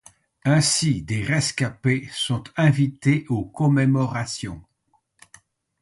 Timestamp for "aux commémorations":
3.29-4.63